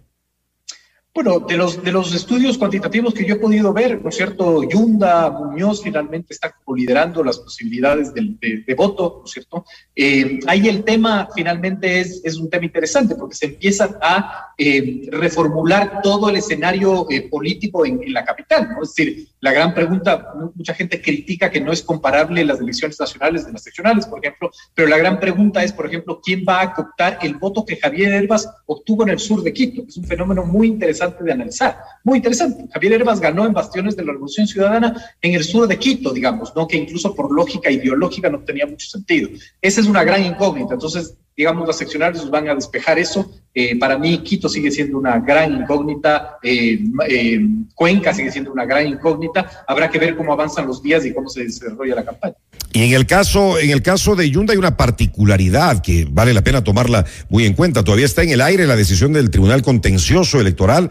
Bueno, 1.21 1.41
de 1.41 1.57
los, 1.57 1.83
de 1.83 1.91
los 1.91 2.15
estudios 2.15 2.57
cuantitativos 2.57 3.13
que 3.13 3.27
yo 3.27 3.35
he 3.35 3.39
podido 3.41 3.73
ver, 3.73 4.01
¿no 4.01 4.09
es 4.09 4.15
cierto? 4.15 4.63
Yunda, 4.63 5.29
Muñoz 5.33 5.83
finalmente 5.83 6.33
está 6.33 6.55
liderando 6.77 7.25
las 7.25 7.41
posibilidades 7.41 8.15
de, 8.15 8.63
de, 8.65 8.75
voto, 8.77 9.17
¿no 9.19 9.25
es 9.25 9.33
cierto? 9.33 9.65
Eh, 9.97 10.39
ahí 10.47 10.69
el 10.69 10.85
tema 10.85 11.29
finalmente 11.35 11.99
es, 11.99 12.21
es 12.23 12.37
un 12.37 12.49
tema 12.49 12.67
interesante 12.67 13.17
porque 13.17 13.35
se 13.35 13.47
empieza 13.47 13.99
a 14.01 14.53
eh, 14.57 15.09
reformular 15.11 16.03
todo 16.03 16.31
el 16.31 16.37
escenario 16.37 17.11
eh, 17.11 17.23
político 17.29 17.85
en, 17.85 18.01
la 18.13 18.25
capital, 18.25 18.69
¿no? 18.71 18.85
Es 18.85 18.95
decir, 18.95 19.27
la 19.41 19.51
gran 19.53 19.75
pregunta, 19.75 20.35
mucha 20.55 20.73
gente 20.73 21.03
critica 21.03 21.51
que 21.51 21.61
no 21.61 21.73
es 21.73 21.83
comparable 21.83 22.45
las 22.45 22.61
elecciones 22.61 22.99
nacionales 23.01 23.45
de 23.45 23.53
las 23.53 23.63
seccionales, 23.65 24.07
por 24.07 24.25
ejemplo, 24.25 24.53
pero 24.73 24.87
la 24.87 24.99
gran 24.99 25.19
pregunta 25.19 25.65
es, 25.65 25.73
por 25.73 25.87
ejemplo, 25.87 26.21
¿quién 26.25 26.45
va 26.49 26.63
a 26.63 26.73
cooptar 26.73 27.19
el 27.23 27.35
voto 27.35 27.65
que 27.65 27.77
Javier 27.77 28.13
Herbas 28.13 28.49
obtuvo 28.67 29.03
en 29.03 29.09
el 29.09 29.19
sur 29.19 29.43
de 29.43 29.53
Quito? 29.53 29.83
Es 29.89 29.97
un 29.97 30.05
fenómeno 30.05 30.45
muy 30.45 30.69
interesante 30.69 31.08
de 31.11 31.33
analizar. 31.33 31.79
Muy 32.05 32.19
interesante. 32.19 32.65
Javier 32.73 32.95
Herbas 32.95 33.21
ganó 33.21 33.47
en 33.47 33.53
bastiones 33.53 33.97
de 33.97 34.05
la 34.05 34.13
Revolución 34.13 34.47
Ciudadana 34.47 34.95
en 35.21 35.35
el 35.35 35.45
sur 35.45 35.67
de 35.67 35.79
Quito, 35.79 36.13
digamos, 36.13 36.55
¿no? 36.55 36.67
que 36.67 36.77
incluso 36.77 37.15
por 37.15 37.33
lógica 37.33 37.71
ideológica 37.71 38.29
no 38.29 38.41
tenía 38.41 38.67
mucho 38.67 38.89
sentido. 38.89 39.31
Esa 39.61 39.81
es 39.81 39.87
una 39.87 40.05
gran 40.05 40.25
incógnita. 40.25 40.75
Entonces, 40.75 41.17
digamos, 41.39 41.69
las 41.69 41.79
seccionales 41.79 42.29
van 42.29 42.49
a 42.49 42.55
despejar 42.57 42.99
eso. 42.99 43.31
Eh, 43.55 43.79
para 43.79 43.97
mí, 43.97 44.19
Quito 44.19 44.49
sigue 44.49 44.73
siendo 44.73 44.99
una 44.99 45.21
gran 45.21 45.53
incógnita, 45.53 46.39
eh, 46.43 46.81
eh, 47.09 47.41
Cuenca 47.75 48.13
sigue 48.13 48.33
siendo 48.33 48.53
una 48.53 48.65
gran 48.65 48.89
incógnita. 48.89 49.65
Habrá 49.67 49.89
que 49.89 50.01
ver 50.01 50.17
cómo 50.17 50.33
avanzan 50.33 50.67
los 50.67 50.83
días 50.83 51.07
y 51.07 51.15
cómo 51.15 51.29
se 51.29 51.45
desarrolla 51.45 51.95
la 51.95 52.05
campaña. 52.05 52.35
Y 52.73 52.83
en 52.83 52.93
el 52.93 53.07
caso, 53.07 53.59
en 53.59 53.71
el 53.71 53.83
caso 53.83 54.15
de 54.15 54.31
Yunda 54.31 54.53
hay 54.53 54.59
una 54.59 54.77
particularidad 54.77 55.81
que 55.81 56.07
vale 56.11 56.35
la 56.35 56.43
pena 56.43 56.63
tomarla 56.63 57.07
muy 57.29 57.47
en 57.47 57.55
cuenta. 57.55 57.83
Todavía 57.83 58.07
está 58.07 58.23
en 58.23 58.31
el 58.31 58.41
aire 58.41 58.67
la 58.67 58.77
decisión 58.77 59.13
del 59.13 59.31
Tribunal 59.31 59.63
Contencioso 59.63 60.41
Electoral, 60.41 60.91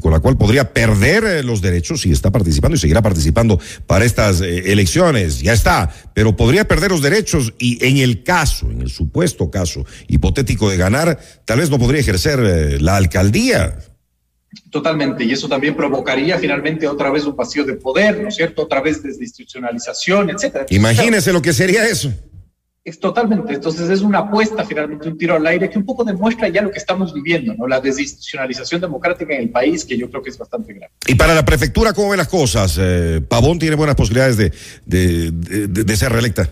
con 0.00 0.12
la 0.12 0.20
cual 0.20 0.38
podría 0.38 0.72
perder 0.72 1.44
los 1.44 1.60
derechos 1.60 2.06
y 2.06 2.12
está 2.12 2.30
participando 2.30 2.76
y 2.76 2.80
seguirá 2.80 3.02
participando 3.02 3.60
para 3.86 4.04
estas 4.04 4.40
elecciones. 4.40 5.40
Ya 5.40 5.52
está, 5.52 5.90
pero 6.14 6.36
podría 6.36 6.66
perder 6.66 6.90
los 6.90 7.02
derechos 7.02 7.52
y 7.58 7.84
en 7.84 7.98
el 7.98 8.22
caso, 8.22 8.70
en 8.70 8.80
el 8.80 8.90
supuesto 8.90 9.50
caso 9.50 9.84
hipotético 10.08 10.70
de 10.70 10.76
ganar, 10.76 11.20
tal 11.44 11.58
vez 11.58 11.70
no 11.70 11.78
podría 11.78 12.00
ejercer 12.00 12.40
eh, 12.40 12.80
la 12.80 12.96
alcaldía. 12.96 13.76
Totalmente, 14.70 15.24
y 15.24 15.32
eso 15.32 15.48
también 15.48 15.76
provocaría 15.76 16.38
finalmente 16.38 16.86
otra 16.88 17.10
vez 17.10 17.24
un 17.24 17.36
vacío 17.36 17.64
de 17.64 17.74
poder, 17.74 18.20
¿no 18.20 18.28
es 18.28 18.34
cierto? 18.34 18.62
Otra 18.62 18.80
vez 18.80 19.02
desinstitucionalización, 19.02 20.30
etcétera. 20.30 20.66
Imagínese 20.70 21.32
lo 21.32 21.40
que 21.40 21.52
sería 21.52 21.86
eso. 21.86 22.12
Es 22.82 22.98
totalmente, 22.98 23.54
entonces 23.54 23.90
es 23.90 24.00
una 24.00 24.20
apuesta 24.20 24.64
finalmente, 24.64 25.06
un 25.06 25.18
tiro 25.18 25.36
al 25.36 25.46
aire 25.46 25.68
que 25.68 25.78
un 25.78 25.84
poco 25.84 26.02
demuestra 26.02 26.48
ya 26.48 26.62
lo 26.62 26.70
que 26.70 26.78
estamos 26.78 27.12
viviendo, 27.12 27.54
¿no? 27.54 27.68
La 27.68 27.80
desinstitucionalización 27.80 28.80
democrática 28.80 29.34
en 29.34 29.42
el 29.42 29.50
país, 29.50 29.84
que 29.84 29.98
yo 29.98 30.08
creo 30.10 30.22
que 30.22 30.30
es 30.30 30.38
bastante 30.38 30.72
grave. 30.72 30.92
Y 31.06 31.14
para 31.14 31.34
la 31.34 31.44
prefectura, 31.44 31.92
¿cómo 31.92 32.08
ven 32.08 32.18
las 32.18 32.28
cosas? 32.28 32.76
Eh, 32.80 33.20
Pavón 33.28 33.58
tiene 33.58 33.76
buenas 33.76 33.96
posibilidades 33.96 34.36
de, 34.36 34.52
de, 34.86 35.30
de, 35.30 35.84
de 35.84 35.96
ser 35.96 36.10
reelecta 36.10 36.48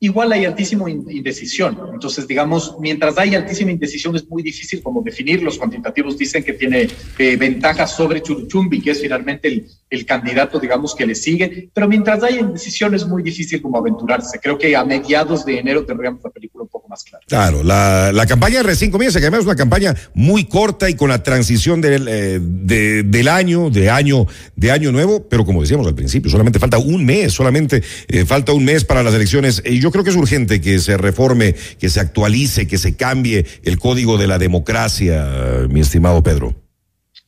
igual 0.00 0.32
hay 0.32 0.46
altísima 0.46 0.90
indecisión. 0.90 1.78
Entonces, 1.92 2.26
digamos, 2.26 2.74
mientras 2.80 3.18
hay 3.18 3.34
altísima 3.34 3.70
indecisión 3.70 4.16
es 4.16 4.26
muy 4.28 4.42
difícil 4.42 4.82
como 4.82 5.02
definir. 5.02 5.42
Los 5.42 5.58
cuantitativos 5.58 6.16
dicen 6.16 6.42
que 6.42 6.54
tiene 6.54 6.88
eh, 7.18 7.36
ventajas 7.36 7.94
sobre 7.94 8.22
Churuchumbi, 8.22 8.80
que 8.80 8.92
es 8.92 9.00
finalmente 9.02 9.48
el, 9.48 9.66
el, 9.90 10.06
candidato, 10.06 10.58
digamos, 10.58 10.94
que 10.94 11.06
le 11.06 11.14
sigue. 11.14 11.70
Pero 11.74 11.86
mientras 11.86 12.22
hay 12.22 12.38
indecisión 12.38 12.94
es 12.94 13.06
muy 13.06 13.22
difícil 13.22 13.60
como 13.60 13.76
aventurarse. 13.76 14.40
Creo 14.40 14.56
que 14.56 14.74
a 14.74 14.84
mediados 14.84 15.44
de 15.44 15.58
enero 15.58 15.84
tendríamos 15.84 16.22
la 16.24 16.30
película 16.30 16.64
un 16.64 16.70
poco 16.70 16.88
más 16.88 17.04
clara. 17.04 17.24
Claro, 17.28 17.62
la, 17.62 18.10
la 18.12 18.26
campaña 18.26 18.62
recién 18.62 18.90
comienza, 18.90 19.18
que 19.20 19.26
además 19.26 19.40
es 19.40 19.46
una 19.46 19.56
campaña 19.56 19.94
muy 20.14 20.44
corta 20.44 20.88
y 20.88 20.94
con 20.94 21.10
la 21.10 21.22
transición 21.22 21.82
del, 21.82 22.08
eh, 22.08 22.38
de, 22.40 23.02
del 23.02 23.28
año, 23.28 23.68
de 23.68 23.90
año, 23.90 24.26
de 24.56 24.70
año 24.70 24.92
nuevo, 24.92 25.28
pero 25.28 25.44
como 25.44 25.60
decíamos 25.60 25.86
al 25.86 25.94
principio, 25.94 26.30
solamente 26.30 26.58
falta 26.58 26.78
un 26.78 27.04
mes, 27.04 27.34
solamente 27.34 27.82
eh, 28.08 28.24
falta 28.24 28.52
un 28.52 28.64
mes 28.64 28.84
para 28.84 29.02
las 29.02 29.12
elecciones. 29.12 29.62
Y 29.64 29.89
creo 29.90 30.04
que 30.04 30.10
es 30.10 30.16
urgente 30.16 30.60
que 30.60 30.78
se 30.78 30.96
reforme, 30.96 31.54
que 31.78 31.88
se 31.88 32.00
actualice, 32.00 32.66
que 32.66 32.78
se 32.78 32.96
cambie 32.96 33.46
el 33.62 33.78
código 33.78 34.18
de 34.18 34.26
la 34.26 34.38
democracia, 34.38 35.66
mi 35.68 35.80
estimado 35.80 36.22
Pedro. 36.22 36.54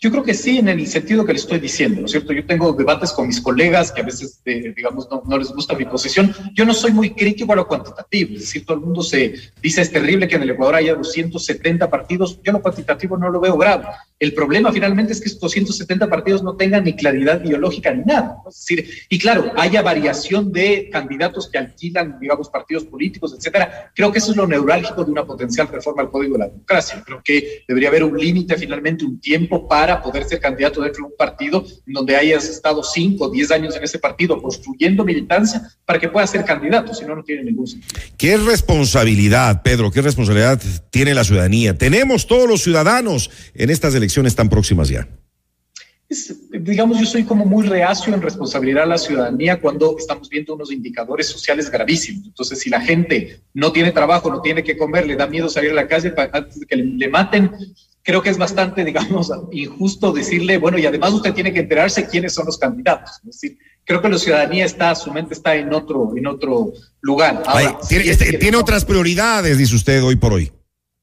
Yo 0.02 0.10
creo 0.10 0.24
que 0.24 0.34
sí, 0.34 0.58
en 0.58 0.68
el 0.68 0.84
sentido 0.88 1.24
que 1.24 1.32
le 1.32 1.38
estoy 1.38 1.60
diciendo, 1.60 2.00
¿no 2.00 2.06
es 2.06 2.10
cierto? 2.10 2.32
Yo 2.32 2.44
tengo 2.44 2.72
debates 2.72 3.12
con 3.12 3.28
mis 3.28 3.40
colegas 3.40 3.92
que 3.92 4.00
a 4.00 4.04
veces, 4.04 4.40
eh, 4.44 4.74
digamos, 4.76 5.06
no, 5.08 5.22
no, 5.24 5.38
les 5.38 5.52
gusta 5.52 5.76
mi 5.76 5.84
posición. 5.84 6.34
Yo 6.54 6.64
no 6.64 6.74
soy 6.74 6.90
muy 6.90 7.10
crítico 7.10 7.52
a 7.52 7.56
lo 7.56 7.68
cuantitativo, 7.68 8.34
es 8.34 8.40
decir, 8.40 8.66
todo 8.66 8.78
el 8.78 8.82
mundo 8.82 9.00
se 9.00 9.34
dice 9.62 9.80
es 9.80 9.92
terrible 9.92 10.26
que 10.26 10.34
en 10.34 10.42
el 10.42 10.50
Ecuador 10.50 10.74
haya 10.74 10.96
270 10.96 11.88
partidos. 11.88 12.40
Yo 12.42 12.50
lo 12.50 12.60
cuantitativo 12.60 13.16
no 13.16 13.30
lo 13.30 13.38
veo 13.38 13.56
grave. 13.56 13.84
El 14.22 14.34
problema 14.34 14.70
finalmente 14.70 15.12
es 15.12 15.20
que 15.20 15.26
estos 15.26 15.40
270 15.40 16.08
partidos 16.08 16.44
no 16.44 16.54
tengan 16.54 16.84
ni 16.84 16.94
claridad 16.94 17.44
ideológica 17.44 17.92
ni 17.92 18.04
nada. 18.04 18.36
Es 18.48 18.54
decir, 18.60 18.88
y 19.08 19.18
claro, 19.18 19.50
haya 19.56 19.82
variación 19.82 20.52
de 20.52 20.88
candidatos 20.92 21.50
que 21.50 21.58
alquilan, 21.58 22.20
digamos, 22.20 22.48
partidos 22.48 22.84
políticos, 22.84 23.34
etcétera. 23.36 23.90
Creo 23.92 24.12
que 24.12 24.18
eso 24.18 24.30
es 24.30 24.36
lo 24.36 24.46
neurálgico 24.46 25.04
de 25.04 25.10
una 25.10 25.26
potencial 25.26 25.66
reforma 25.66 26.02
al 26.02 26.10
Código 26.10 26.34
de 26.34 26.38
la 26.38 26.46
Democracia. 26.46 27.02
Creo 27.04 27.20
que 27.24 27.64
debería 27.66 27.88
haber 27.88 28.04
un 28.04 28.16
límite, 28.16 28.56
finalmente, 28.56 29.04
un 29.04 29.18
tiempo 29.18 29.66
para 29.66 30.00
poder 30.00 30.22
ser 30.22 30.38
candidato 30.38 30.80
dentro 30.82 31.02
de 31.02 31.10
un 31.10 31.16
partido 31.18 31.66
donde 31.84 32.14
hayas 32.14 32.48
estado 32.48 32.84
5 32.84 33.24
o 33.24 33.28
10 33.28 33.50
años 33.50 33.74
en 33.74 33.82
ese 33.82 33.98
partido 33.98 34.40
construyendo 34.40 35.04
militancia 35.04 35.68
para 35.84 35.98
que 35.98 36.08
puedas 36.08 36.30
ser 36.30 36.44
candidato, 36.44 36.94
si 36.94 37.04
no, 37.04 37.16
no 37.16 37.24
tiene 37.24 37.42
ningún 37.42 37.66
sentido. 37.66 38.00
¿Qué 38.16 38.36
responsabilidad, 38.36 39.62
Pedro, 39.64 39.90
qué 39.90 40.00
responsabilidad 40.00 40.62
tiene 40.90 41.12
la 41.12 41.24
ciudadanía? 41.24 41.76
Tenemos 41.76 42.28
todos 42.28 42.48
los 42.48 42.62
ciudadanos 42.62 43.28
en 43.54 43.70
estas 43.70 43.96
elecciones 43.96 44.11
tan 44.34 44.48
próximas 44.48 44.88
ya. 44.88 45.08
Es, 46.08 46.34
digamos, 46.50 46.98
yo 46.98 47.06
soy 47.06 47.24
como 47.24 47.46
muy 47.46 47.66
reacio 47.66 48.12
en 48.12 48.20
responsabilidad 48.20 48.82
a 48.82 48.86
la 48.86 48.98
ciudadanía 48.98 49.60
cuando 49.60 49.96
estamos 49.98 50.28
viendo 50.28 50.54
unos 50.54 50.70
indicadores 50.70 51.26
sociales 51.26 51.70
gravísimos. 51.70 52.26
Entonces, 52.26 52.60
si 52.60 52.68
la 52.68 52.80
gente 52.80 53.40
no 53.54 53.72
tiene 53.72 53.92
trabajo, 53.92 54.30
no 54.30 54.42
tiene 54.42 54.62
que 54.62 54.76
comer, 54.76 55.06
le 55.06 55.16
da 55.16 55.26
miedo 55.26 55.48
salir 55.48 55.70
a 55.70 55.74
la 55.74 55.88
calle 55.88 56.12
antes 56.32 56.60
de 56.60 56.66
que 56.66 56.76
le, 56.76 56.84
le 56.84 57.08
maten, 57.08 57.50
creo 58.02 58.22
que 58.22 58.30
es 58.30 58.38
bastante, 58.38 58.84
digamos, 58.84 59.30
injusto 59.52 60.12
decirle, 60.12 60.58
bueno, 60.58 60.78
y 60.78 60.86
además 60.86 61.12
usted 61.12 61.32
tiene 61.32 61.52
que 61.52 61.60
enterarse 61.60 62.06
quiénes 62.06 62.34
son 62.34 62.46
los 62.46 62.58
candidatos. 62.58 63.12
Es 63.20 63.40
decir, 63.40 63.58
creo 63.84 64.02
que 64.02 64.08
la 64.08 64.18
ciudadanía 64.18 64.64
está, 64.64 64.94
su 64.94 65.12
mente 65.12 65.34
está 65.34 65.54
en 65.54 65.72
otro, 65.72 66.16
en 66.16 66.26
otro 66.26 66.72
lugar. 67.00 67.42
Ahora, 67.46 67.68
Ay, 67.68 67.88
tiene, 67.88 68.10
este, 68.10 68.38
tiene 68.38 68.56
otras 68.56 68.84
prioridades, 68.84 69.58
dice 69.58 69.74
usted 69.74 70.02
hoy 70.02 70.16
por 70.16 70.32
hoy. 70.32 70.52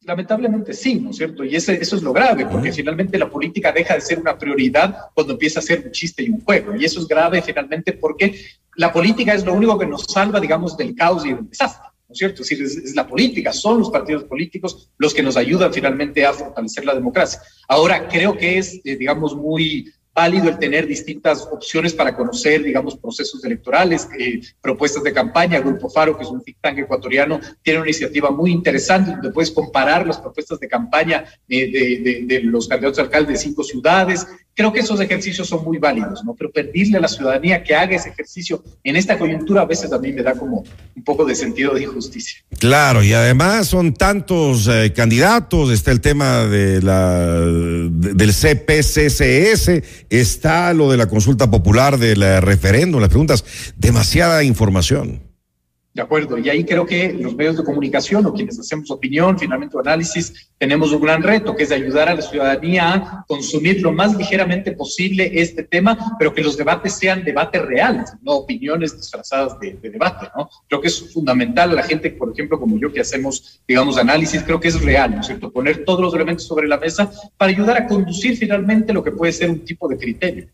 Lamentablemente 0.09 0.73
sí, 0.73 0.95
¿no 0.95 1.11
es 1.11 1.17
cierto? 1.17 1.43
Y 1.43 1.55
ese, 1.55 1.75
eso 1.75 1.95
es 1.95 2.01
lo 2.01 2.11
grave, 2.11 2.47
porque 2.47 2.71
finalmente 2.71 3.15
la 3.19 3.29
política 3.29 3.71
deja 3.71 3.93
de 3.93 4.01
ser 4.01 4.17
una 4.17 4.35
prioridad 4.35 5.11
cuando 5.13 5.33
empieza 5.33 5.59
a 5.59 5.61
ser 5.61 5.83
un 5.85 5.91
chiste 5.91 6.23
y 6.23 6.29
un 6.31 6.41
juego. 6.41 6.75
Y 6.75 6.83
eso 6.83 6.99
es 6.99 7.07
grave 7.07 7.43
finalmente 7.43 7.93
porque 7.93 8.35
la 8.77 8.91
política 8.91 9.35
es 9.35 9.45
lo 9.45 9.53
único 9.53 9.77
que 9.77 9.85
nos 9.85 10.05
salva, 10.05 10.39
digamos, 10.39 10.75
del 10.75 10.95
caos 10.95 11.27
y 11.27 11.33
del 11.33 11.47
desastre. 11.47 11.89
¿no 12.07 12.13
es 12.13 12.17
cierto? 12.17 12.41
Es 12.41 12.49
decir, 12.49 12.65
es, 12.65 12.75
es, 12.77 12.95
la 12.95 13.05
política, 13.05 13.53
son 13.53 13.77
los 13.77 13.91
partidos 13.91 14.23
políticos 14.23 14.89
los 14.97 15.13
que 15.13 15.21
nos 15.21 15.37
ayudan 15.37 15.71
finalmente 15.71 16.25
a 16.25 16.33
fortalecer 16.33 16.85
la 16.85 16.95
democracia. 16.95 17.39
Ahora, 17.67 18.07
creo 18.07 18.35
que 18.35 18.57
es, 18.57 18.81
eh, 18.83 18.95
digamos, 18.95 19.35
muy 19.35 19.93
válido 20.19 20.49
el 20.49 20.59
tener 20.59 20.85
distintas 20.85 21.47
opciones 21.49 21.93
para 21.93 22.13
conocer, 22.13 22.61
digamos, 22.61 22.97
procesos 22.97 23.41
electorales, 23.45 24.05
eh, 24.19 24.41
propuestas 24.59 25.01
de 25.01 25.13
campaña. 25.13 25.61
Grupo 25.61 25.89
Faro, 25.89 26.17
que 26.17 26.23
es 26.23 26.29
un 26.29 26.41
think 26.43 26.57
tank 26.59 26.77
ecuatoriano, 26.79 27.39
tiene 27.63 27.79
una 27.79 27.87
iniciativa 27.87 28.29
muy 28.29 28.51
interesante 28.51 29.11
donde 29.11 29.31
puedes 29.31 29.51
comparar 29.51 30.05
las 30.05 30.17
propuestas 30.17 30.59
de 30.59 30.67
campaña 30.67 31.23
eh, 31.47 31.71
de, 31.71 32.25
de, 32.25 32.43
los 32.43 32.67
candidatos 32.67 32.99
a 32.99 33.03
alcalde 33.03 33.31
de 33.31 33.37
cinco 33.37 33.63
ciudades, 33.63 34.27
creo 34.55 34.73
que 34.73 34.81
esos 34.81 34.99
ejercicios 34.99 35.47
son 35.47 35.63
muy 35.63 35.77
válidos, 35.77 36.23
¿no? 36.25 36.35
Pero 36.35 36.51
pedirle 36.51 36.97
a 36.97 37.01
la 37.01 37.07
ciudadanía 37.07 37.63
que 37.63 37.75
haga 37.75 37.95
ese 37.95 38.09
ejercicio 38.09 38.63
en 38.83 38.95
esta 38.95 39.17
coyuntura 39.17 39.61
a 39.61 39.65
veces 39.65 39.91
a 39.93 39.99
mí 39.99 40.11
me 40.11 40.21
da 40.21 40.33
como 40.33 40.63
un 40.95 41.03
poco 41.03 41.25
de 41.25 41.35
sentido 41.35 41.73
de 41.73 41.83
injusticia. 41.83 42.39
Claro, 42.59 43.03
y 43.03 43.13
además 43.13 43.67
son 43.67 43.93
tantos 43.93 44.67
eh, 44.67 44.91
candidatos, 44.93 45.71
está 45.71 45.91
el 45.91 46.01
tema 46.01 46.45
de 46.45 46.81
la, 46.81 47.39
de, 47.39 48.13
del 48.13 48.33
CPCCS, 48.33 50.05
está 50.09 50.73
lo 50.73 50.91
de 50.91 50.97
la 50.97 51.07
consulta 51.07 51.49
popular 51.49 51.97
del 51.97 52.41
referéndum, 52.41 52.99
las 52.99 53.09
preguntas, 53.09 53.45
demasiada 53.77 54.43
información. 54.43 55.28
De 55.99 56.03
acuerdo, 56.03 56.37
y 56.37 56.47
ahí 56.47 56.63
creo 56.63 56.85
que 56.85 57.11
los 57.11 57.35
medios 57.35 57.57
de 57.57 57.63
comunicación 57.65 58.25
o 58.25 58.33
quienes 58.33 58.57
hacemos 58.57 58.89
opinión, 58.89 59.37
finalmente 59.37 59.77
análisis, 59.77 60.49
tenemos 60.57 60.93
un 60.93 61.01
gran 61.01 61.21
reto, 61.21 61.53
que 61.53 61.63
es 61.63 61.73
ayudar 61.73 62.07
a 62.07 62.15
la 62.15 62.21
ciudadanía 62.21 62.93
a 62.93 63.25
consumir 63.27 63.81
lo 63.81 63.91
más 63.91 64.15
ligeramente 64.15 64.71
posible 64.71 65.29
este 65.33 65.63
tema, 65.63 66.15
pero 66.17 66.33
que 66.33 66.41
los 66.41 66.55
debates 66.55 66.93
sean 66.93 67.25
debates 67.25 67.61
reales, 67.63 68.13
no 68.21 68.31
opiniones 68.31 68.95
disfrazadas 68.95 69.59
de, 69.59 69.73
de 69.73 69.89
debate, 69.89 70.29
¿no? 70.37 70.49
Creo 70.69 70.79
que 70.79 70.87
es 70.87 71.13
fundamental 71.13 71.71
a 71.71 71.73
la 71.73 71.83
gente, 71.83 72.11
por 72.11 72.31
ejemplo, 72.31 72.57
como 72.57 72.79
yo 72.79 72.93
que 72.93 73.01
hacemos, 73.01 73.59
digamos, 73.67 73.97
análisis, 73.97 74.41
creo 74.43 74.61
que 74.61 74.69
es 74.69 74.81
real, 74.81 75.15
¿no 75.15 75.19
es 75.19 75.27
cierto? 75.27 75.51
Poner 75.51 75.83
todos 75.83 75.99
los 75.99 76.13
elementos 76.13 76.47
sobre 76.47 76.69
la 76.69 76.77
mesa 76.77 77.11
para 77.35 77.51
ayudar 77.51 77.75
a 77.75 77.87
conducir 77.87 78.37
finalmente 78.37 78.93
lo 78.93 79.03
que 79.03 79.11
puede 79.11 79.33
ser 79.33 79.49
un 79.49 79.65
tipo 79.65 79.89
de 79.89 79.97
criterio. 79.97 80.47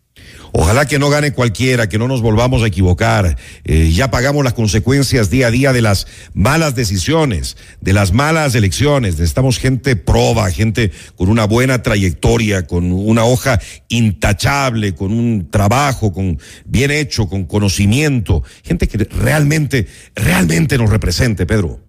Ojalá 0.58 0.86
que 0.86 1.00
no 1.00 1.10
gane 1.10 1.34
cualquiera, 1.34 1.90
que 1.90 1.98
no 1.98 2.08
nos 2.08 2.22
volvamos 2.22 2.64
a 2.64 2.68
equivocar. 2.68 3.38
Eh, 3.66 3.92
ya 3.92 4.10
pagamos 4.10 4.44
las 4.44 4.54
consecuencias 4.54 5.30
día 5.30 5.48
a 5.48 5.52
día 5.52 5.74
de 5.74 5.82
las 5.82 6.08
malas 6.34 6.76
decisiones, 6.76 7.58
de 7.82 7.92
las 7.92 8.14
malas 8.14 8.56
elecciones. 8.56 9.16
Necesitamos 9.16 9.60
gente 9.60 9.98
proba, 9.98 10.50
gente 10.52 10.92
con 11.16 11.28
una 11.28 11.46
buena 11.46 11.84
trayectoria, 11.84 12.68
con 12.68 12.94
una 12.94 13.26
hoja 13.26 13.60
intachable, 13.90 14.96
con 14.96 15.12
un 15.12 15.50
trabajo, 15.52 16.14
con 16.14 16.40
bien 16.66 16.92
hecho, 16.92 17.28
con 17.28 17.44
conocimiento. 17.44 18.44
Gente 18.64 18.88
que 18.88 18.98
realmente, 18.98 19.88
realmente 20.16 20.78
nos 20.78 20.90
represente, 20.90 21.46
Pedro. 21.46 21.85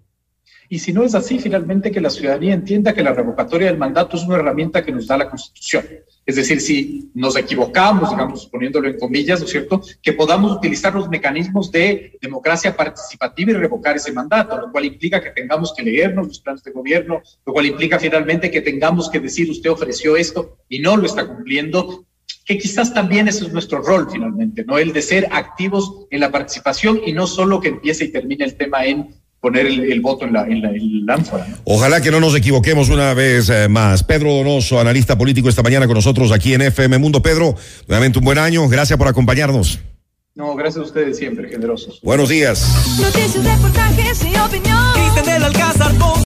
Y 0.69 0.79
si 0.79 0.93
no 0.93 1.05
es 1.05 1.15
así, 1.15 1.39
finalmente 1.39 1.91
que 1.91 2.01
la 2.01 2.11
ciudadanía 2.11 2.55
entienda 2.55 2.93
que 2.93 3.03
la 3.03 3.13
revocatoria 3.13 3.69
del 3.69 3.79
mandato 3.79 4.17
es 4.17 4.25
una 4.25 4.37
herramienta 4.37 4.85
que 4.85 4.93
nos 4.93 5.07
da 5.07 5.17
la 5.17 5.31
Constitución. 5.31 5.85
Es 6.25 6.35
decir, 6.35 6.61
si 6.61 7.11
nos 7.15 7.37
equivocamos, 7.37 8.11
digamos, 8.11 8.47
poniéndolo 8.47 8.89
en 8.89 8.99
comillas, 8.99 9.39
¿no 9.39 9.47
es 9.47 9.53
cierto?, 9.53 9.81
que 10.03 10.13
podamos 10.13 10.51
utilizar 10.53 10.93
los 10.93 11.09
mecanismos 11.09 11.71
de 11.71 12.19
democracia 12.21 12.77
participativa 12.77 13.53
y 13.53 13.55
revocar 13.55 13.95
ese 13.95 14.13
mandato, 14.13 14.59
lo 14.61 14.73
cual 14.73 14.87
implica 14.87 15.23
que 15.23 15.31
tengamos 15.31 15.73
que 15.73 15.85
leernos 15.85 16.27
los 16.27 16.41
planes 16.41 16.65
de 16.65 16.73
gobierno, 16.73 17.23
lo 17.45 17.53
cual 17.53 17.67
implica 17.67 18.01
finalmente 18.01 18.51
que 18.51 18.61
tengamos 18.61 19.09
que 19.09 19.21
decir, 19.21 19.49
usted 19.49 19.71
ofreció 19.71 20.17
esto 20.17 20.59
y 20.69 20.81
no 20.81 20.97
lo 20.97 21.07
está 21.07 21.29
cumpliendo, 21.29 22.05
que 22.45 22.59
quizás 22.59 22.93
también 22.93 23.29
ese 23.29 23.45
es 23.45 23.53
nuestro 23.53 23.81
rol 23.83 24.09
finalmente, 24.11 24.65
¿no? 24.65 24.79
El 24.79 24.93
de 24.93 25.03
ser 25.03 25.29
activos 25.31 26.07
en 26.11 26.21
la 26.21 26.33
participación 26.33 27.01
y 27.05 27.13
no 27.13 27.29
solo 27.29 27.61
que 27.61 27.69
empiece 27.69 28.05
y 28.05 28.13
termine 28.13 28.45
el 28.45 28.57
tema 28.57 28.85
en 28.85 29.15
poner 29.47 29.67
el, 29.67 30.01
voto 30.01 30.25
en 30.25 30.33
la, 30.33 30.43
en 30.43 31.09
ánfora. 31.09 31.47
Ojalá 31.63 32.01
que 32.01 32.11
no 32.11 32.19
nos 32.19 32.35
equivoquemos 32.35 32.89
una 32.89 33.15
vez 33.15 33.49
eh, 33.49 33.69
más. 33.69 34.03
Pedro 34.03 34.35
Donoso, 34.35 34.81
analista 34.81 35.17
político, 35.17 35.49
esta 35.49 35.63
mañana 35.63 35.87
con 35.87 35.95
nosotros 35.95 36.33
aquí 36.33 36.55
en 36.55 36.63
FM 36.63 36.99
Mundo. 36.99 37.23
Pedro, 37.23 37.55
nuevamente 37.87 38.19
un 38.19 38.25
buen 38.25 38.39
año. 38.39 38.69
Gracias 38.69 38.99
por 38.99 39.07
acompañarnos. 39.07 39.79
No, 40.35 40.57
gracias 40.57 40.83
a 40.83 40.87
ustedes 40.89 41.17
siempre, 41.17 41.49
generosos. 41.49 42.01
Buenos 42.03 42.29
días. 42.29 42.99
Noticias, 43.01 43.45
reportajes 43.45 44.25
y 44.25 44.37
opinión. 44.37 44.77